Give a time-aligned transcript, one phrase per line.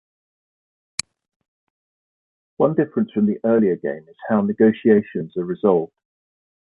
[2.57, 5.93] One difference from the earlier game is how negotiations are resolved.